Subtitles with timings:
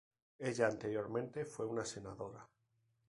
[0.39, 2.43] Ella anteriormente fue una senadora.